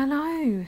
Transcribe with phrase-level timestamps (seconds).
[0.00, 0.64] Hello.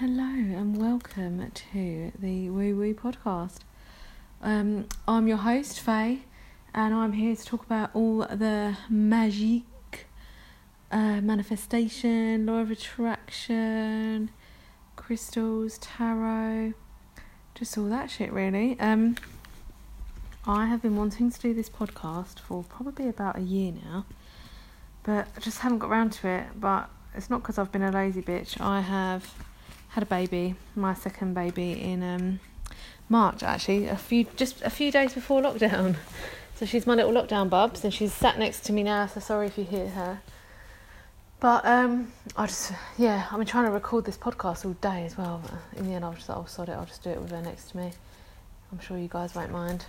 [0.00, 3.60] Hello and welcome to the Woo Woo podcast.
[4.42, 6.22] Um, I'm your host, Faye,
[6.74, 9.62] and I'm here to talk about all the magic,
[10.90, 14.30] uh, manifestation, law of attraction,
[14.96, 16.72] crystals, tarot,
[17.54, 18.76] just all that shit, really.
[18.80, 19.14] Um,
[20.44, 24.06] I have been wanting to do this podcast for probably about a year now,
[25.04, 26.46] but I just haven't got around to it.
[26.56, 28.60] But it's not because I've been a lazy bitch.
[28.60, 29.34] I have
[29.88, 32.40] had a baby, my second baby in um,
[33.08, 35.96] March actually, a few just a few days before lockdown.
[36.54, 39.06] So she's my little lockdown bubs, and she's sat next to me now.
[39.06, 40.20] So sorry if you hear her.
[41.38, 45.16] But um, I just yeah, I've been trying to record this podcast all day as
[45.16, 45.40] well.
[45.76, 47.30] In the end, I was just like, oh sod it, I'll just do it with
[47.30, 47.92] her next to me.
[48.72, 49.84] I'm sure you guys won't mind.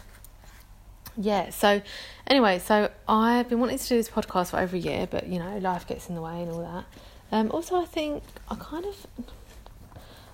[1.18, 1.50] Yeah.
[1.50, 1.82] So
[2.28, 5.40] anyway, so I've been wanting to do this podcast for over a year, but you
[5.40, 6.86] know, life gets in the way and all that.
[7.32, 9.08] Um, also, I think I kind of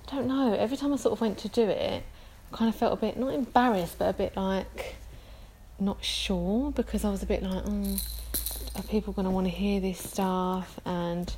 [0.07, 0.53] I don't know.
[0.53, 2.03] Every time I sort of went to do it,
[2.51, 4.95] I kind of felt a bit not embarrassed, but a bit like
[5.79, 7.97] not sure because I was a bit like, oh,
[8.75, 10.79] are people going to want to hear this stuff?
[10.85, 11.33] And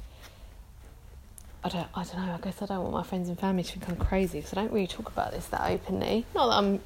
[1.63, 2.33] I don't, I don't know.
[2.33, 4.61] I guess I don't want my friends and family to think I'm crazy because I
[4.61, 6.25] don't really talk about this that openly.
[6.35, 6.79] Not that I'm,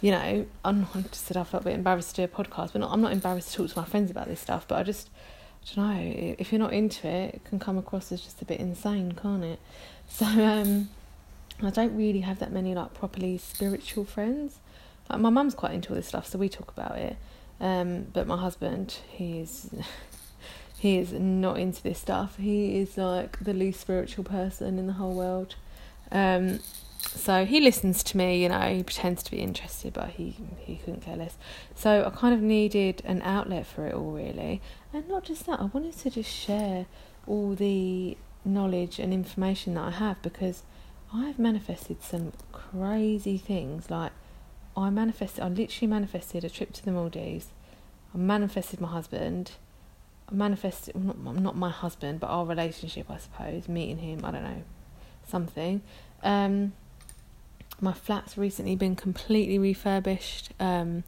[0.00, 2.44] you know, I'm not, I just said I felt a bit embarrassed to do a
[2.44, 4.66] podcast, but not, I'm not embarrassed to talk to my friends about this stuff.
[4.66, 5.10] But I just,
[5.62, 6.34] I don't know.
[6.38, 9.44] If you're not into it, it can come across as just a bit insane, can't
[9.44, 9.58] it?
[10.12, 10.88] So, um,
[11.62, 14.58] I don't really have that many like properly spiritual friends.
[15.08, 17.16] Like my mum's quite into all this stuff, so we talk about it.
[17.60, 19.70] Um, but my husband, he's
[20.78, 22.36] he is not into this stuff.
[22.38, 25.56] He is like the least spiritual person in the whole world.
[26.10, 26.60] Um,
[27.02, 30.76] so he listens to me, you know, he pretends to be interested, but he he
[30.76, 31.36] couldn't care less.
[31.74, 34.60] So I kind of needed an outlet for it all, really,
[34.92, 35.60] and not just that.
[35.60, 36.86] I wanted to just share
[37.26, 40.62] all the knowledge and information that I have because
[41.12, 43.90] I've manifested some crazy things.
[43.90, 44.12] Like
[44.76, 47.48] I manifested, I literally manifested a trip to the Maldives.
[48.14, 49.52] I manifested my husband.
[50.30, 54.24] I manifested not not my husband, but our relationship, I suppose, meeting him.
[54.24, 54.62] I don't know,
[55.26, 55.82] something.
[56.22, 56.72] Um,
[57.80, 61.04] my flat's recently been completely refurbished, um,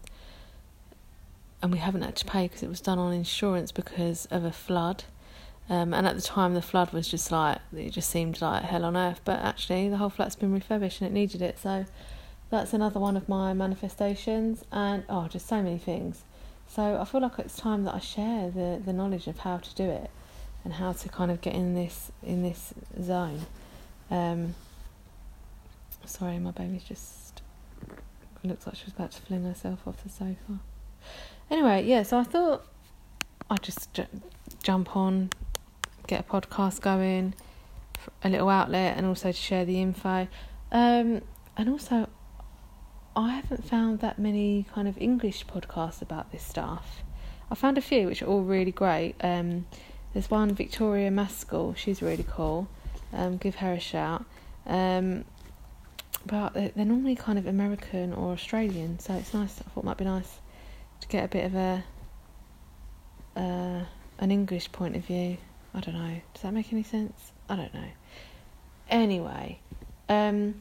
[1.62, 4.52] and we haven't had to pay because it was done on insurance because of a
[4.52, 5.04] flood.
[5.68, 8.84] Um, and at the time, the flood was just like, it just seemed like hell
[8.84, 9.20] on earth.
[9.24, 11.58] But actually, the whole flat's been refurbished and it needed it.
[11.58, 11.86] So
[12.50, 14.64] that's another one of my manifestations.
[14.72, 16.24] And oh, just so many things.
[16.66, 19.74] So I feel like it's time that I share the, the knowledge of how to
[19.74, 20.10] do it
[20.64, 23.46] and how to kind of get in this in this zone.
[24.10, 24.54] Um,
[26.12, 27.42] sorry, my baby's just
[28.44, 30.60] looks like she was about to fling herself off the sofa.
[31.50, 32.66] Anyway, yeah, so I thought
[33.48, 34.06] I'd just j-
[34.62, 35.30] jump on,
[36.06, 37.34] get a podcast going,
[38.22, 40.28] a little outlet, and also to share the info.
[40.70, 41.22] Um,
[41.56, 42.08] and also,
[43.14, 47.02] I haven't found that many kind of English podcasts about this stuff.
[47.50, 49.14] I found a few which are all really great.
[49.20, 49.66] Um,
[50.12, 52.68] there's one Victoria Maskell, she's really cool.
[53.12, 54.24] Um, give her a shout.
[54.66, 55.24] Um,
[56.26, 59.60] but they're, normally kind of American or Australian, so it's nice.
[59.60, 60.40] I thought it might be nice
[61.00, 61.84] to get a bit of a
[63.36, 63.84] uh,
[64.18, 65.36] an English point of view.
[65.74, 66.20] I don't know.
[66.34, 67.32] Does that make any sense?
[67.48, 67.88] I don't know.
[68.88, 69.58] Anyway,
[70.08, 70.54] um,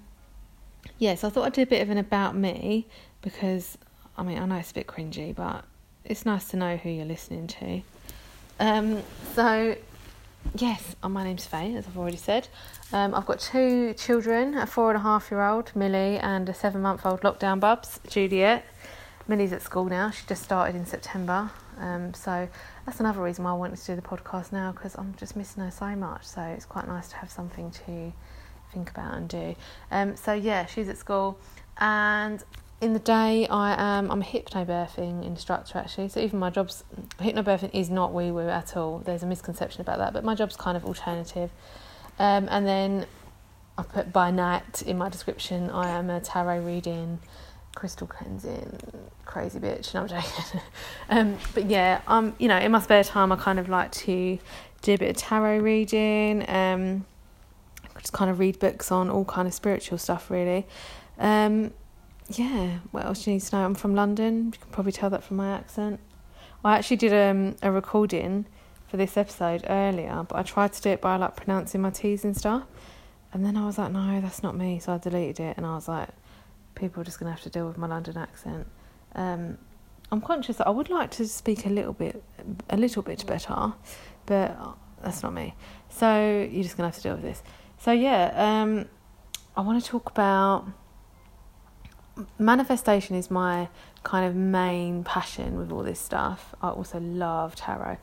[0.84, 2.88] yes, yeah, so I thought I'd do a bit of an about me
[3.22, 3.78] because
[4.18, 5.66] I mean I know it's a bit cringy, but
[6.06, 7.82] it's nice to know who you're listening to.
[8.60, 9.04] Um,
[9.36, 9.76] so
[10.56, 12.48] yes, uh, my name's Faye, as I've already said.
[12.94, 16.54] Um, I've got two children, a four and a half year old Millie and a
[16.54, 18.66] seven month old lockdown bubs, Juliet.
[19.28, 20.12] Millie's at school now.
[20.12, 21.52] She just started in September.
[21.80, 22.48] Um, so
[22.86, 25.64] that's another reason why I wanted to do the podcast now because I'm just missing
[25.64, 26.26] her so much.
[26.26, 28.14] So it's quite nice to have something to
[28.74, 29.56] think about and do.
[29.90, 31.38] Um, so yeah, she's at school,
[31.80, 32.44] and
[32.82, 36.10] in the day I am I'm a hypnobirthing instructor actually.
[36.10, 36.84] So even my job's
[37.20, 39.00] hypnobirthing is not wee woo at all.
[39.00, 41.52] There's a misconception about that, but my job's kind of alternative.
[42.18, 43.06] Um, and then
[43.78, 45.70] I put by night in my description.
[45.70, 47.20] I am a tarot reading
[47.76, 48.78] crystal cleansing
[49.24, 50.62] crazy bitch no i'm joking
[51.10, 54.38] um but yeah um you know in my spare time i kind of like to
[54.82, 57.06] do a bit of tarot reading um
[57.98, 60.68] just kind of read books on all kind of spiritual stuff really
[61.18, 61.72] um
[62.38, 65.10] yeah what else do you need to know i'm from london you can probably tell
[65.10, 66.00] that from my accent
[66.64, 68.46] i actually did um, a recording
[68.88, 72.24] for this episode earlier but i tried to do it by like pronouncing my t's
[72.24, 72.64] and stuff
[73.34, 75.76] and then i was like no that's not me so i deleted it and i
[75.76, 76.10] was like
[76.76, 78.68] people are just going to have to deal with my London accent.
[79.16, 79.58] Um,
[80.12, 82.22] I'm conscious that I would like to speak a little bit,
[82.70, 83.74] a little bit better,
[84.26, 84.58] but
[85.02, 85.56] that's not me.
[85.90, 87.44] So you're just gonna have to deal with this.
[87.78, 88.88] So yeah, um,
[89.56, 90.68] I want to talk about
[92.40, 93.70] manifestation is my
[94.04, 96.56] kind of main passion with all this stuff.
[96.62, 97.98] I also love tarot,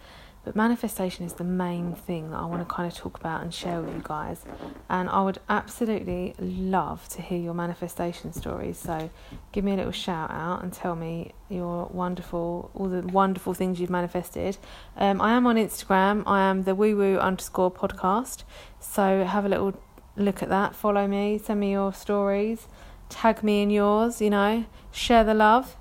[0.44, 3.52] but manifestation is the main thing that I want to kind of talk about and
[3.52, 4.44] share with you guys.
[4.88, 8.78] And I would absolutely love to hear your manifestation stories.
[8.78, 9.10] So
[9.52, 13.80] give me a little shout out and tell me your wonderful, all the wonderful things
[13.80, 14.56] you've manifested.
[14.96, 16.22] Um, I am on Instagram.
[16.26, 18.44] I am the woo woo underscore podcast.
[18.80, 19.74] So have a little
[20.16, 20.74] look at that.
[20.74, 21.38] Follow me.
[21.38, 22.68] Send me your stories.
[23.08, 24.20] Tag me in yours.
[24.20, 25.76] You know, share the love.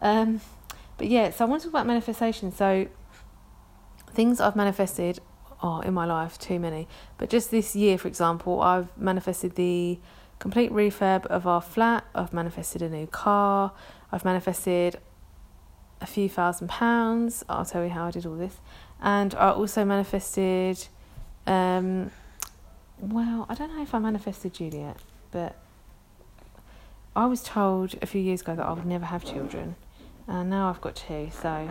[0.00, 0.40] Um,
[0.98, 2.52] but yeah, so I want to talk about manifestation.
[2.52, 2.86] So
[4.10, 5.20] things I've manifested
[5.62, 6.88] oh, in my life, too many.
[7.18, 9.98] But just this year, for example, I've manifested the
[10.38, 12.04] complete refurb of our flat.
[12.14, 13.72] I've manifested a new car.
[14.10, 14.98] I've manifested
[16.00, 17.44] a few thousand pounds.
[17.48, 18.58] I'll tell you how I did all this.
[19.00, 20.88] And I also manifested,
[21.46, 22.10] um,
[22.98, 24.96] well, I don't know if I manifested Juliet,
[25.30, 25.56] but
[27.14, 29.76] I was told a few years ago that I would never have children.
[30.26, 31.68] And now I've got two, so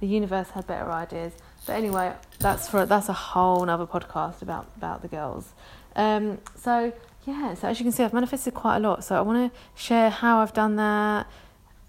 [0.00, 1.32] the universe had better ideas.
[1.66, 5.52] But anyway, that's for that's a whole other podcast about about the girls.
[5.96, 6.92] Um, so
[7.24, 9.04] yeah, so as you can see, I've manifested quite a lot.
[9.04, 11.26] So I want to share how I've done that,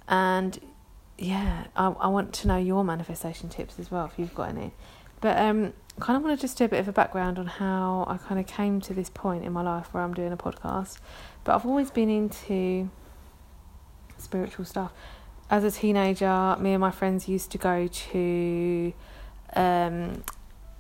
[0.08, 0.58] and
[1.18, 4.72] yeah, I I want to know your manifestation tips as well if you've got any.
[5.20, 8.06] But um, kind of want to just do a bit of a background on how
[8.08, 11.00] I kind of came to this point in my life where I'm doing a podcast.
[11.44, 12.90] But I've always been into
[14.18, 14.92] spiritual stuff.
[15.50, 18.94] As a teenager, me and my friends used to go to
[19.56, 20.24] um,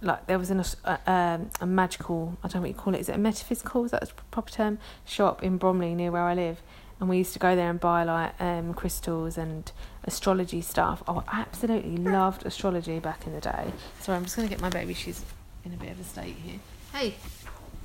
[0.01, 2.99] like there was an, a, um, a magical I don't know what you call it
[2.99, 6.33] is it a metaphysical is that a proper term shop in Bromley near where I
[6.33, 6.61] live
[6.99, 9.71] and we used to go there and buy like um, crystals and
[10.05, 11.03] astrology stuff.
[11.07, 13.71] Oh, I absolutely loved astrology back in the day.
[13.99, 14.93] Sorry I'm just going to get my baby.
[14.93, 15.23] She's
[15.65, 16.59] in a bit of a state here.
[16.93, 17.15] Hey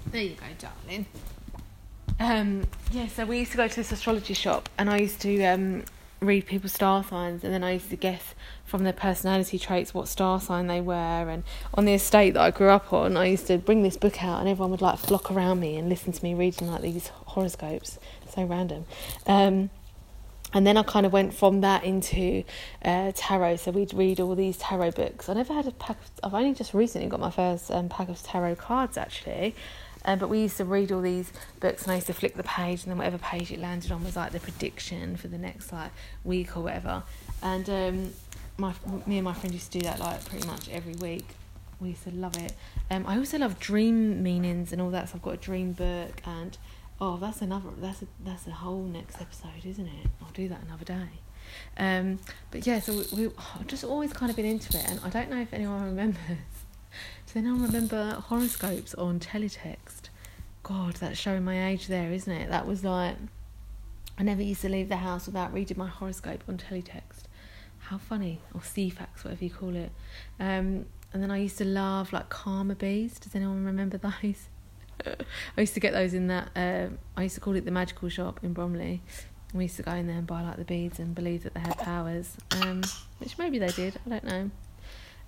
[0.07, 1.07] there you go darling.
[2.19, 5.43] Um, yeah so we used to go to this astrology shop and I used to
[5.45, 5.85] um,
[6.21, 8.35] read people's star signs and then I used to guess
[8.65, 11.45] from their personality traits what star sign they were and
[11.75, 14.41] on the estate that I grew up on I used to bring this book out
[14.41, 17.99] and everyone would like flock around me and listen to me reading like these horoscopes.
[18.35, 18.87] So random.
[19.27, 19.71] Um,
[20.53, 22.45] and then I kind of went from that into
[22.85, 23.57] uh, tarot.
[23.57, 25.29] So we'd read all these tarot books.
[25.29, 25.97] I never had a pack.
[25.97, 29.55] Of, I've only just recently got my first um, pack of tarot cards actually,
[30.05, 32.43] um, but we used to read all these books and I used to flick the
[32.43, 35.73] page and then whatever page it landed on was like the prediction for the next
[35.73, 35.93] like
[36.25, 37.03] week or whatever.
[37.43, 38.13] And um,
[38.57, 38.75] my
[39.07, 41.27] me and my friend used to do that like pretty much every week.
[41.81, 42.53] We used to love it.
[42.91, 45.09] Um, I also love dream meanings and all that.
[45.09, 46.57] So I've got a dream book and
[47.01, 47.71] oh, that's another.
[47.79, 50.07] That's a that's a whole next episode, isn't it?
[50.23, 51.09] I'll do that another day.
[51.79, 52.21] Um,
[52.51, 55.11] but yeah, so we, we I've just always kind of been into it, and I
[55.11, 56.39] don't know if anyone remembers
[57.33, 60.09] then I remember horoscopes on teletext.
[60.63, 62.51] God, that's showing my age there, isn't it?
[62.51, 63.17] That was like,
[64.19, 67.25] I never used to leave the house without reading my horoscope on teletext.
[67.79, 69.93] How funny, or Ceefax, whatever you call it.
[70.39, 73.19] Um, and then I used to love like Karma beads.
[73.19, 74.49] Does anyone remember those?
[75.57, 76.51] I used to get those in that.
[76.57, 79.03] Uh, I used to call it the magical shop in Bromley.
[79.53, 81.61] We used to go in there and buy like the beads and believe that they
[81.61, 82.83] had powers, um,
[83.19, 83.99] which maybe they did.
[84.07, 84.51] I don't know.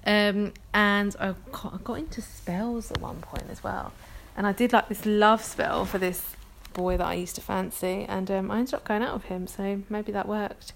[0.04, 3.92] Um, and I got, I got into spells at one point as well.
[4.36, 6.37] And I did like this love spell for this
[6.73, 9.47] boy that I used to fancy, and um, I ended up going out with him,
[9.47, 10.73] so maybe that worked.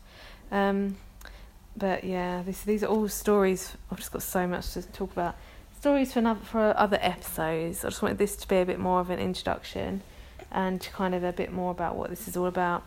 [0.51, 0.97] Um,
[1.77, 3.77] but yeah, this, these are all stories.
[3.91, 5.37] I've just got so much to talk about.
[5.87, 7.85] Stories for another, for other episodes.
[7.85, 10.03] I just wanted this to be a bit more of an introduction,
[10.51, 12.83] and kind of a bit more about what this is all about.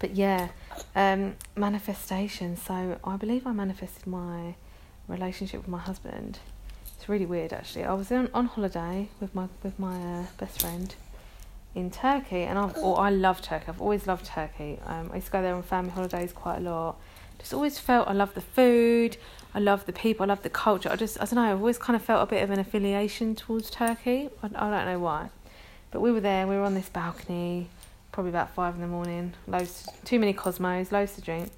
[0.00, 0.48] But yeah,
[0.94, 2.58] um, manifestation.
[2.58, 4.54] So I believe I manifested my
[5.08, 6.40] relationship with my husband.
[6.94, 7.84] It's really weird actually.
[7.84, 10.94] I was on, on holiday with my with my uh, best friend
[11.74, 13.64] in Turkey, and I've oh, I love Turkey.
[13.68, 14.78] I've always loved Turkey.
[14.84, 16.96] Um, I used to go there on family holidays quite a lot.
[17.40, 19.16] Just always felt I love the food.
[19.52, 20.24] I love the people.
[20.24, 20.88] I love the culture.
[20.90, 21.50] I just I don't know.
[21.50, 24.30] I've always kind of felt a bit of an affiliation towards Turkey.
[24.42, 25.30] I, I don't know why,
[25.90, 26.46] but we were there.
[26.46, 27.68] We were on this balcony,
[28.12, 29.34] probably about five in the morning.
[29.48, 31.50] Loads, too many Cosmos, loads to drink,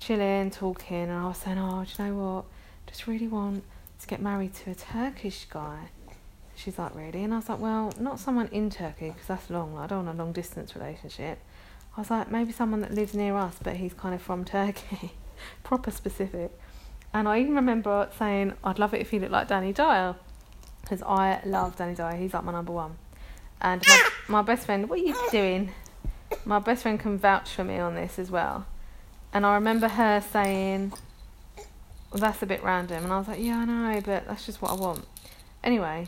[0.00, 2.44] chilling, talking, and I was saying, oh, do you know what?
[2.94, 3.64] just really want
[4.00, 5.88] to get married to a Turkish guy.
[6.54, 7.24] She's like, really?
[7.24, 9.76] And I was like, well, not someone in Turkey because that's long.
[9.76, 11.40] I don't want a long distance relationship.
[11.96, 15.12] I was like, maybe someone that lives near us, but he's kind of from Turkey,
[15.62, 16.50] proper specific.
[17.12, 20.16] And I even remember saying, I'd love it if he looked like Danny Dyer,
[20.80, 22.16] because I love Danny Dyer.
[22.16, 22.96] He's like my number one.
[23.60, 25.70] And my, my best friend, what are you doing?
[26.44, 28.66] My best friend can vouch for me on this as well.
[29.32, 30.92] And I remember her saying,
[32.10, 33.04] well, that's a bit random.
[33.04, 35.06] And I was like, yeah, I know, but that's just what I want.
[35.62, 36.06] anyway,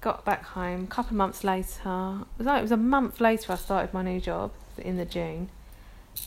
[0.00, 0.84] got back home.
[0.84, 3.92] A couple of months later, it was, like, it was a month later I started
[3.92, 5.50] my new job in the June,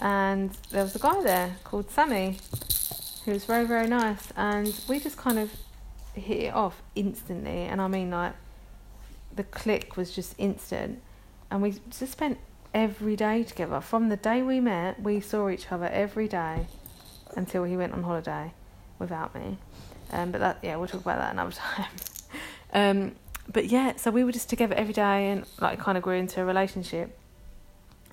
[0.01, 2.37] and there was a guy there called Sammy,
[3.25, 5.51] who was very very nice, and we just kind of
[6.13, 8.33] hit it off instantly, and I mean like
[9.35, 11.01] the click was just instant,
[11.49, 12.37] and we just spent
[12.73, 13.79] every day together.
[13.81, 16.67] From the day we met, we saw each other every day
[17.35, 18.53] until he went on holiday
[18.99, 19.57] without me.
[20.11, 21.89] Um, but that yeah, we'll talk about that another time.
[22.73, 23.15] um,
[23.51, 26.41] but yeah, so we were just together every day and like kind of grew into
[26.41, 27.17] a relationship.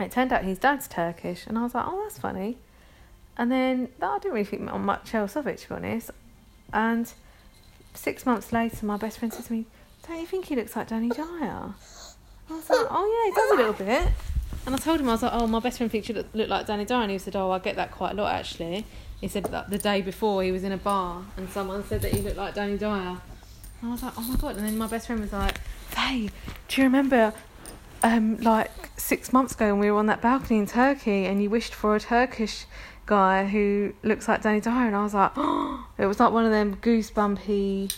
[0.00, 2.58] It turned out his dad's Turkish, and I was like, oh, that's funny.
[3.36, 6.10] And then that I didn't really think much else of it, to be honest.
[6.72, 7.12] And
[7.94, 9.66] six months later, my best friend said to me,
[10.06, 11.74] "Don't you think he looks like Danny Dyer?"
[12.48, 14.12] I was like, "Oh yeah, he does a little bit."
[14.66, 16.48] And I told him I was like, "Oh, my best friend thinks you look, look
[16.48, 18.84] like Danny Dyer," and he said, "Oh, I get that quite a lot actually."
[19.20, 22.12] He said that the day before he was in a bar and someone said that
[22.12, 23.16] he looked like Danny Dyer.
[23.80, 25.60] And I was like, "Oh my god!" And then my best friend was like,
[25.94, 26.30] "Hey,
[26.68, 27.32] do you remember?"
[28.02, 31.50] Um, like six months ago, when we were on that balcony in Turkey, and you
[31.50, 32.64] wished for a Turkish
[33.06, 36.46] guy who looks like Danny Dyer, and I was like, oh, it was like one
[36.46, 37.94] of them goosebumpy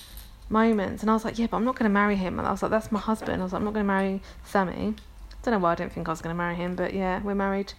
[0.48, 2.50] moments, and I was like, yeah, but I'm not going to marry him, and I
[2.50, 3.40] was like, that's my husband.
[3.40, 4.94] I was like, I'm not going to marry Sammy.
[5.42, 7.34] Don't know why I didn't think I was going to marry him, but yeah, we're
[7.34, 7.72] married.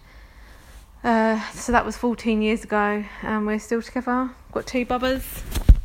[1.02, 4.30] Uh, so that was 14 years ago, and we're still together.
[4.52, 5.42] Got two bubbers,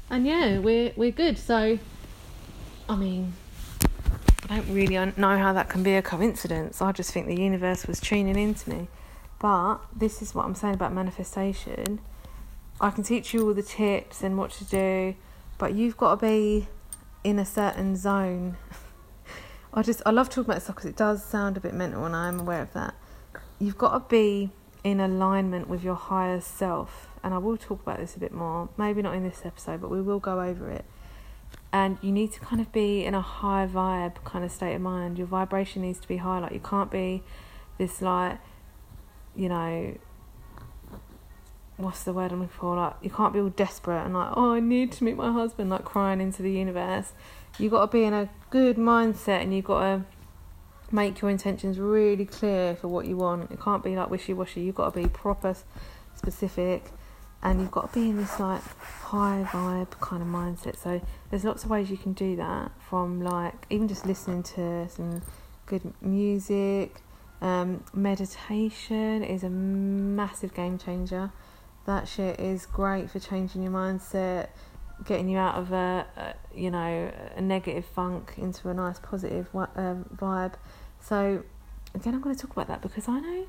[0.09, 1.37] and yeah, we're we're good.
[1.37, 1.77] So,
[2.87, 3.33] I mean,
[4.49, 6.81] I don't really know how that can be a coincidence.
[6.81, 8.87] I just think the universe was tuning into me.
[9.37, 11.99] But this is what I'm saying about manifestation.
[12.81, 15.15] I can teach you all the tips and what to do,
[15.59, 16.67] but you've got to be
[17.23, 18.57] in a certain zone.
[19.73, 22.15] I just I love talking about stuff because it does sound a bit mental, and
[22.15, 22.95] I'm aware of that.
[23.59, 24.49] You've got to be
[24.83, 28.69] in alignment with your higher self, and I will talk about this a bit more.
[28.77, 30.85] Maybe not in this episode, but we will go over it.
[31.71, 34.81] And you need to kind of be in a high vibe kind of state of
[34.81, 35.17] mind.
[35.17, 36.39] Your vibration needs to be high.
[36.39, 37.23] Like you can't be
[37.77, 38.39] this like
[39.35, 39.95] you know,
[41.77, 42.75] what's the word I'm looking for?
[42.75, 45.69] Like, you can't be all desperate and like, oh, I need to meet my husband,
[45.69, 47.13] like crying into the universe.
[47.57, 50.05] You got to be in a good mindset and you got to
[50.91, 53.49] make your intentions really clear for what you want.
[53.51, 54.61] It can't be like wishy washy.
[54.61, 55.55] You've got to be proper,
[56.15, 56.91] specific,
[57.41, 60.77] and you've got to be in this like high vibe kind of mindset.
[60.77, 64.89] So there's lots of ways you can do that from like even just listening to
[64.89, 65.21] some
[65.65, 67.01] good music
[67.41, 71.31] um, meditation is a massive game changer.
[71.85, 74.49] That shit is great for changing your mindset,
[75.05, 79.47] getting you out of a, a you know a negative funk into a nice positive
[79.55, 80.55] um, vibe.
[81.01, 81.43] So
[81.95, 83.47] again, I'm going to talk about that because I know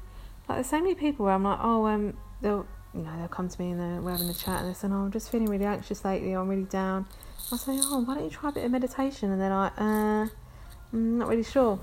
[0.49, 3.49] like there's so many people where I'm like, oh, um, they'll you know they'll come
[3.49, 5.49] to me and they're, we're having a chat and they say, oh, I'm just feeling
[5.49, 6.32] really anxious lately.
[6.32, 7.06] I'm really down.
[7.52, 9.30] I say, oh, why don't you try a bit of meditation?
[9.30, 10.26] And they're like, uh,
[10.92, 11.78] I'm not really sure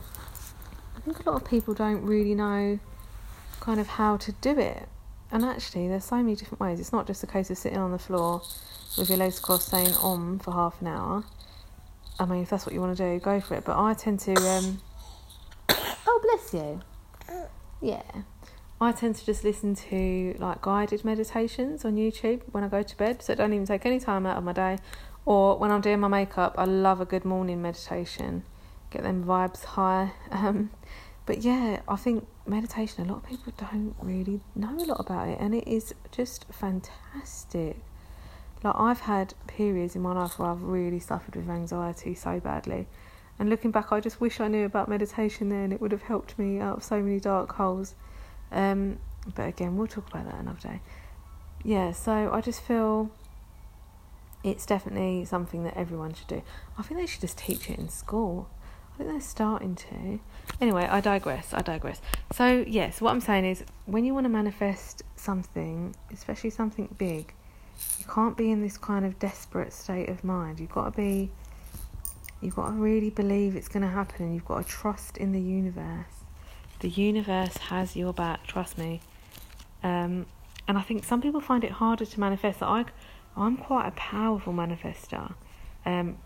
[0.98, 2.80] I think a lot of people don't really know
[3.60, 4.90] kind of how to do it.
[5.32, 6.80] And actually, there's so many different ways.
[6.80, 8.42] It's not just a case of sitting on the floor
[8.98, 11.24] with your legs crossed saying om for half an hour.
[12.20, 13.64] I mean, if that's what you want to do, go for it.
[13.64, 14.34] But I tend to.
[14.36, 14.82] Um,
[15.70, 16.82] oh, bless you.
[17.82, 18.02] Yeah.
[18.80, 22.98] I tend to just listen to like guided meditations on YouTube when I go to
[22.98, 24.78] bed, so it don't even take any time out of my day.
[25.26, 28.44] Or when I'm doing my makeup, I love a good morning meditation
[28.90, 30.12] get them vibes high.
[30.32, 30.72] Um,
[31.26, 35.28] but yeah, I think meditation, a lot of people don't really know a lot about
[35.28, 37.76] it, and it is just fantastic.
[38.64, 42.88] Like, I've had periods in my life where I've really suffered with anxiety so badly.
[43.38, 45.74] And looking back, I just wish I knew about meditation then.
[45.74, 47.94] It would have helped me out of so many dark holes.
[48.52, 49.00] Um,
[49.36, 50.82] but again, we'll talk about that another day.
[51.64, 53.12] Yeah, so I just feel
[54.44, 56.42] it's definitely something that everyone should do.
[56.78, 58.50] I think they should just teach it in school.
[58.94, 60.20] I think they're starting to.
[60.62, 61.54] Anyway, I digress.
[61.54, 62.02] I digress.
[62.34, 67.34] So, yes, what I'm saying is when you want to manifest something, especially something big,
[68.00, 70.60] you can't be in this kind of desperate state of mind.
[70.60, 71.30] You've got to be,
[72.42, 75.32] you've got to really believe it's going to happen and you've got to trust in
[75.32, 76.17] the universe.
[76.80, 79.02] The universe has your back, trust me.
[79.84, 80.26] Um,
[80.68, 82.62] and I think some people find it harder to manifest.
[82.62, 82.86] I,
[83.36, 85.34] I'm quite a powerful manifester.
[85.86, 86.18] Um,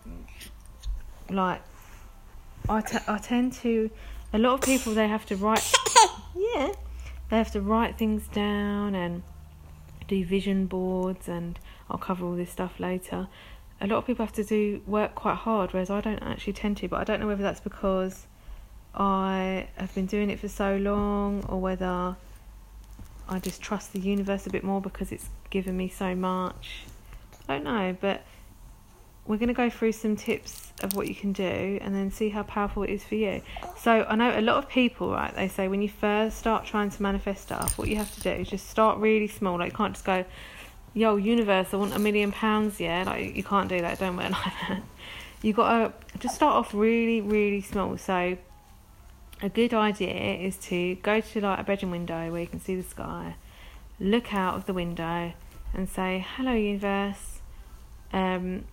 [1.30, 1.62] like
[2.68, 3.90] I, t- I tend to
[4.32, 5.72] a lot of people they have to write
[6.36, 6.72] yeah
[7.30, 9.22] they have to write things down and
[10.08, 11.58] do vision boards and
[11.90, 13.28] I'll cover all this stuff later
[13.80, 16.76] a lot of people have to do work quite hard whereas I don't actually tend
[16.78, 18.26] to but I don't know whether that's because
[18.94, 22.16] I have been doing it for so long or whether
[23.28, 26.84] I just trust the universe a bit more because it's given me so much
[27.48, 28.22] I don't know but
[29.26, 32.28] we're going to go through some tips of what you can do and then see
[32.28, 33.40] how powerful it is for you.
[33.78, 36.90] So, I know a lot of people, right, they say when you first start trying
[36.90, 39.58] to manifest stuff, what you have to do is just start really small.
[39.58, 40.24] Like, you can't just go,
[40.92, 43.04] yo, universe, I want a million pounds, yeah?
[43.06, 44.82] Like, you can't do that, don't work like that.
[45.40, 47.96] you got to just start off really, really small.
[47.98, 48.36] So,
[49.42, 52.76] a good idea is to go to like a bedroom window where you can see
[52.76, 53.34] the sky,
[53.98, 55.32] look out of the window
[55.74, 57.40] and say, hello, universe.
[58.12, 58.64] Um,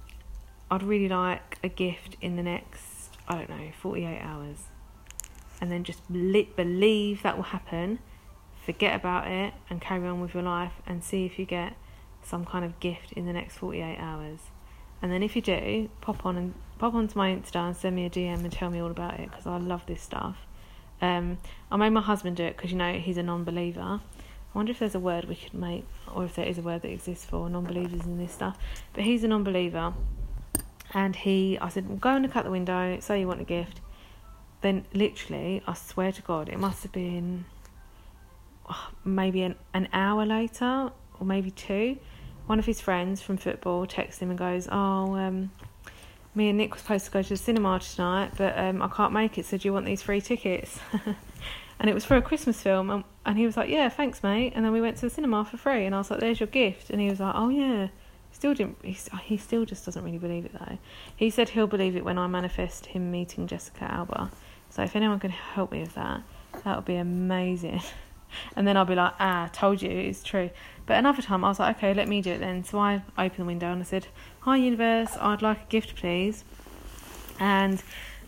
[0.69, 4.57] I'd really like a gift in the next, I don't know, 48 hours.
[5.59, 7.99] And then just believe that will happen,
[8.63, 11.73] forget about it, and carry on with your life and see if you get
[12.21, 14.39] some kind of gift in the next 48 hours.
[15.01, 18.05] And then if you do, pop on and pop onto my Insta and send me
[18.05, 20.37] a DM and tell me all about it because I love this stuff.
[21.01, 21.37] Um,
[21.71, 23.81] I made my husband do it because you know he's a non-believer.
[23.81, 26.81] I wonder if there's a word we could make, or if there is a word
[26.81, 28.57] that exists for non-believers in this stuff.
[28.93, 29.93] But he's a non-believer,
[30.93, 33.81] and he, I said, go and look out the window, say you want a gift.
[34.61, 37.45] Then, literally, I swear to God, it must have been
[38.69, 41.97] oh, maybe an, an hour later, or maybe two.
[42.47, 45.51] One of his friends from football texts him and goes, Oh, um,
[46.35, 49.13] me and Nick were supposed to go to the cinema tonight, but um, I can't
[49.13, 50.79] make it, so do you want these free tickets?
[51.79, 54.53] and it was for a Christmas film, and, and he was like, Yeah, thanks, mate.
[54.55, 56.47] And then we went to the cinema for free, and I was like, There's your
[56.47, 56.89] gift.
[56.89, 57.87] And he was like, Oh, yeah
[58.31, 58.77] still didn't.
[58.83, 60.77] He, he still just doesn't really believe it though.
[61.15, 64.31] He said he'll believe it when I manifest him meeting Jessica Alba.
[64.69, 66.21] So if anyone can help me with that,
[66.63, 67.81] that would be amazing.
[68.55, 70.49] and then I'll be like, ah, told you it's true.
[70.89, 72.63] But another time I was like, okay, let me do it then.
[72.63, 74.07] So I opened the window and I said,
[74.41, 76.43] hi universe, I'd like a gift, please.
[77.39, 77.81] And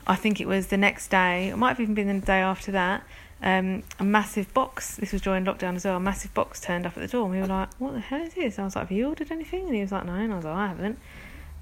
[0.06, 2.72] I think it was the next day, it might have even been the day after
[2.72, 3.04] that
[3.44, 4.98] um, a massive box.
[4.98, 5.98] This was during lockdown as well.
[5.98, 8.22] A massive box turned up at the door, and we were like, "What the hell
[8.22, 10.32] is this?" I was like, "Have you ordered anything?" And he was like, "No." And
[10.32, 11.00] I was like, "I haven't."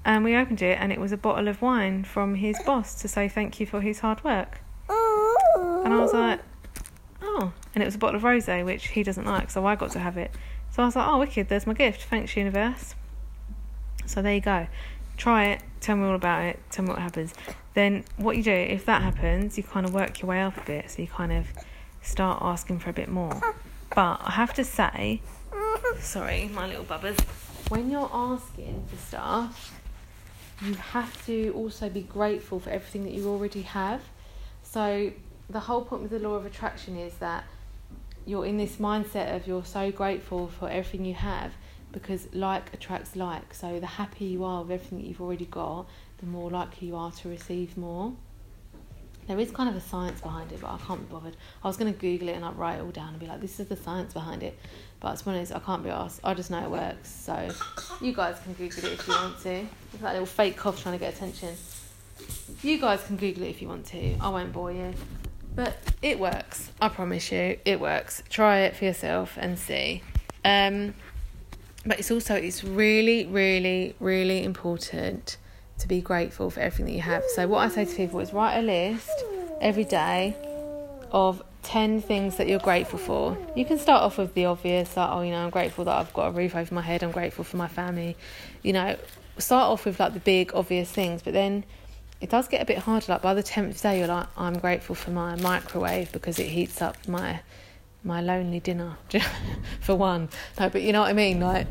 [0.04, 3.08] And we opened it, and it was a bottle of wine from his boss to
[3.08, 4.60] say thank you for his hard work.
[4.88, 6.40] And I was like,
[7.22, 9.90] "Oh!" And it was a bottle of rosé, which he doesn't like, so I got
[9.92, 10.32] to have it.
[10.70, 11.48] So I was like, "Oh, wicked!
[11.48, 12.04] There's my gift.
[12.04, 12.94] Thanks, universe."
[14.06, 14.66] So there you go.
[15.16, 15.62] Try it.
[15.80, 16.58] Tell me all about it.
[16.70, 17.34] Tell me what happens.
[17.74, 20.62] Then what you do if that happens, you kind of work your way up a
[20.62, 20.90] bit.
[20.90, 21.46] So you kind of
[22.02, 23.40] start asking for a bit more.
[23.94, 25.20] But I have to say,
[25.98, 27.18] sorry, my little bubbers,
[27.68, 29.80] when you're asking for stuff,
[30.62, 34.02] you have to also be grateful for everything that you already have.
[34.62, 35.12] So
[35.48, 37.44] the whole point with the law of attraction is that
[38.30, 41.52] you're in this mindset of you're so grateful for everything you have
[41.90, 43.52] because like attracts like.
[43.52, 45.88] So the happier you are with everything that you've already got,
[46.18, 48.12] the more likely you are to receive more.
[49.26, 51.36] There is kind of a science behind it, but I can't be bothered.
[51.62, 53.40] I was going to Google it and I'd write it all down and be like,
[53.40, 54.56] this is the science behind it.
[55.00, 56.20] But to be honest, I can't be asked.
[56.22, 57.10] I just know it works.
[57.10, 57.48] So
[58.00, 59.66] you guys can Google it if you want to.
[59.92, 61.56] It's that little fake cough trying to get attention.
[62.62, 64.14] You guys can Google it if you want to.
[64.20, 64.94] I won't bore you.
[65.60, 66.70] But it works.
[66.80, 68.22] I promise you, it works.
[68.30, 70.02] Try it for yourself and see.
[70.42, 70.94] Um,
[71.84, 75.36] but it's also it's really, really, really important
[75.76, 77.24] to be grateful for everything that you have.
[77.34, 79.10] So, what I say to people is write a list
[79.60, 80.34] every day
[81.12, 83.36] of 10 things that you're grateful for.
[83.54, 86.14] You can start off with the obvious, like, oh, you know, I'm grateful that I've
[86.14, 88.16] got a roof over my head, I'm grateful for my family.
[88.62, 88.96] You know,
[89.36, 91.64] start off with like the big, obvious things, but then
[92.20, 93.12] it does get a bit harder.
[93.12, 96.82] Like, by the 10th day, you're like, I'm grateful for my microwave because it heats
[96.82, 97.40] up my
[98.02, 98.96] my lonely dinner
[99.80, 100.28] for one.
[100.58, 101.40] No but you know what i mean?
[101.40, 101.66] Like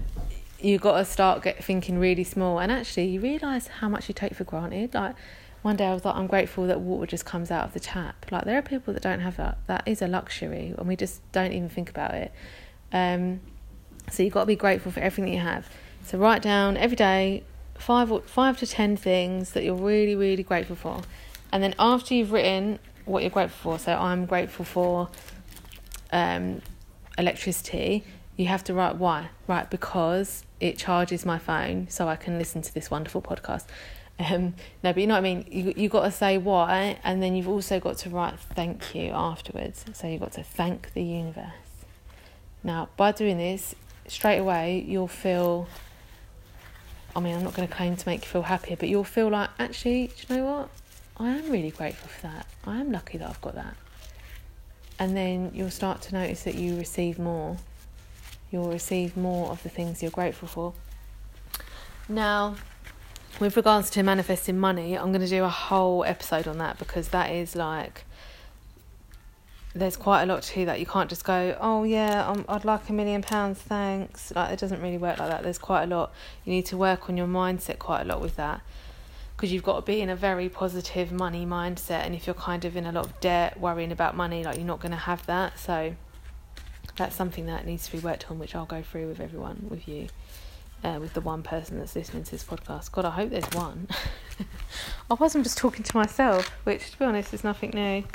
[0.62, 2.60] you got to start get thinking really small.
[2.60, 4.94] And actually you realize how much you take for granted.
[4.94, 5.16] Like
[5.62, 8.26] one day I was like I'm grateful that water just comes out of the tap.
[8.32, 9.58] Like there are people that don't have that.
[9.68, 12.32] That is a luxury and we just don't even think about it.
[12.92, 13.42] Um,
[14.12, 15.70] so you've got to be grateful for everything you have.
[16.04, 17.44] So write down every day
[17.80, 21.02] five or five to ten things that you're really really grateful for
[21.52, 25.10] and then after you've written what you're grateful for so I'm grateful for
[26.12, 26.62] um,
[27.18, 28.04] electricity
[28.38, 32.62] you have to write why right because it charges my phone so I can listen
[32.62, 33.66] to this wonderful podcast.
[34.20, 35.46] Um, no, but you know what I mean.
[35.50, 39.12] You you got to say why, and then you've also got to write thank you
[39.12, 39.86] afterwards.
[39.94, 41.46] So you've got to thank the universe.
[42.64, 43.76] Now, by doing this,
[44.08, 45.68] straight away you'll feel.
[47.20, 49.28] I mean, I'm not going to claim to make you feel happier, but you'll feel
[49.28, 50.70] like actually, do you know what?
[51.18, 52.48] I am really grateful for that.
[52.66, 53.76] I am lucky that I've got that.
[55.00, 57.58] And then you'll start to notice that you receive more
[58.52, 60.74] you'll receive more of the things you're grateful for.
[62.08, 62.56] Now,
[63.38, 67.10] with regards to manifesting money, I'm going to do a whole episode on that because
[67.10, 68.06] that is like
[69.76, 70.80] there's quite a lot to that.
[70.80, 74.32] You can't just go, oh yeah, um, I'd like a million pounds, thanks.
[74.36, 75.44] Like it doesn't really work like that.
[75.44, 76.12] There's quite a lot.
[76.44, 78.62] You need to work on your mindset quite a lot with that,
[79.36, 82.06] because you've got to be in a very positive money mindset.
[82.06, 84.66] And if you're kind of in a lot of debt, worrying about money, like you're
[84.66, 85.60] not going to have that.
[85.60, 85.96] So
[86.96, 89.88] that's something that needs to be worked on, which I'll go through with everyone, with
[89.88, 90.08] you.
[90.82, 92.94] Uh, with the one person that's listening to this podcast.
[92.94, 93.90] God, I hope there's one.
[95.12, 98.06] I wasn't just talking to myself, which, to be honest, is nothing new.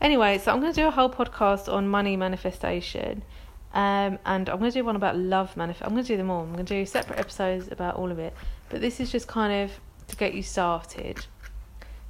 [0.00, 3.22] Anyway, so I'm going to do a whole podcast on money manifestation.
[3.72, 5.84] Um, and I'm going to do one about love manifest.
[5.84, 6.42] I'm going to do them all.
[6.42, 8.32] I'm going to do separate episodes about all of it.
[8.68, 9.78] But this is just kind of
[10.08, 11.26] to get you started.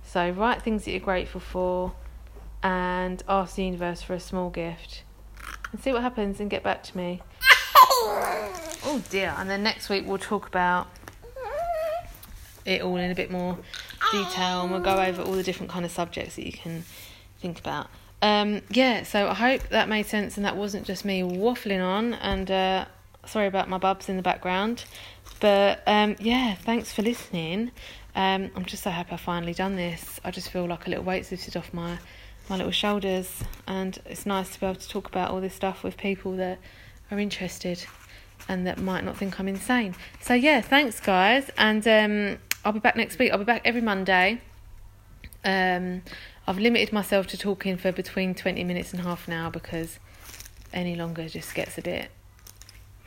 [0.05, 1.93] So write things that you're grateful for
[2.63, 5.03] and ask the universe for a small gift
[5.73, 7.23] and see what happens and get back to me.
[7.83, 9.35] oh dear.
[9.39, 10.89] And then next week we'll talk about
[12.65, 13.59] it all in a bit more
[14.13, 16.85] detail and we'll go over all the different kind of subjects that you can
[17.45, 17.89] think about.
[18.23, 22.15] Um, yeah, so I hope that made sense and that wasn't just me waffling on.
[22.15, 22.87] And uh,
[23.27, 24.87] sorry about my bubs in the background.
[25.41, 27.71] But um, yeah, thanks for listening.
[28.17, 30.21] Um, I'm just so happy I finally done this.
[30.25, 31.99] I just feel like a little weight's lifted off my
[32.49, 35.83] my little shoulders, and it's nice to be able to talk about all this stuff
[35.83, 36.59] with people that
[37.11, 37.83] are interested
[38.51, 39.95] and that might not think I'm insane.
[40.21, 43.33] So yeah, thanks guys, and um, I'll be back next week.
[43.33, 44.41] I'll be back every Monday.
[45.45, 46.03] Um,
[46.47, 49.99] I've limited myself to talking for between 20 minutes and half an hour because
[50.75, 52.11] any longer just gets a bit,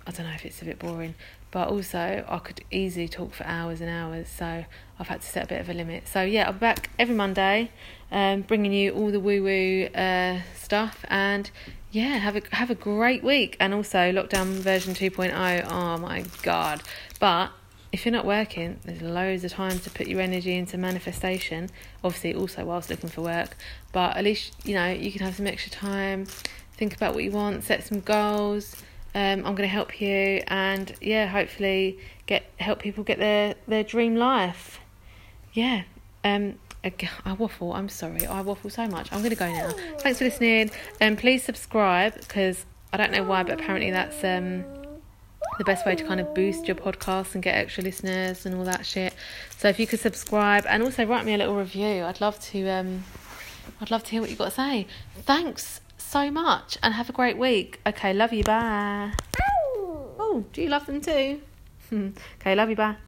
[0.08, 1.14] I don't know if it's a bit boring.
[1.52, 4.66] But also, I could easily talk for hours and hours, so
[5.00, 6.08] I've had to set a bit of a limit.
[6.08, 7.72] So, yeah, I'm back every Monday,
[8.12, 11.50] um, bringing you all the woo woo uh, stuff, and
[11.92, 13.56] yeah, have a have a great week.
[13.62, 15.72] And also, lockdown version 2.0.
[15.72, 16.84] Oh my god!
[17.20, 17.52] But
[17.92, 21.70] if you're not working, there's loads of time to put your energy into manifestation.
[22.04, 23.56] Obviously, also whilst looking for work,
[23.92, 26.26] but at least you know you can have some extra time,
[26.74, 28.76] think about what you want, set some goals.
[29.16, 33.84] Um, I'm going to help you, and yeah, hopefully get help people get their their
[33.84, 34.80] dream life.
[35.54, 35.84] Yeah.
[36.24, 36.60] Um,
[37.26, 37.74] I waffle.
[37.74, 38.26] I'm sorry.
[38.26, 39.12] I waffle so much.
[39.12, 39.72] I'm going to go now.
[40.00, 40.72] Thanks for listening.
[41.02, 44.64] And um, please subscribe because I don't know why, but apparently that's um
[45.58, 48.64] the best way to kind of boost your podcast and get extra listeners and all
[48.66, 49.14] that shit.
[49.58, 52.70] So if you could subscribe and also write me a little review, I'd love to
[52.70, 53.04] um
[53.82, 54.88] I'd love to hear what you've got to say.
[55.16, 57.80] Thanks so much and have a great week.
[57.86, 59.14] Okay, love you, bye.
[60.20, 61.42] Oh, do you love them too?
[62.42, 62.98] okay, love you, bye.